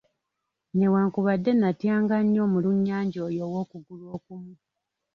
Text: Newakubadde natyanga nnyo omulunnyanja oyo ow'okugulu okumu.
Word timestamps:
Newakubadde 0.77 1.51
natyanga 1.55 2.15
nnyo 2.23 2.41
omulunnyanja 2.47 3.17
oyo 3.27 3.41
ow'okugulu 3.47 4.05
okumu. 4.15 4.53